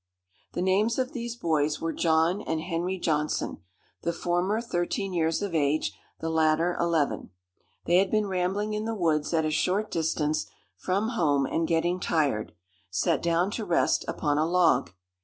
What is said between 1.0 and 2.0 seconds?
these boys were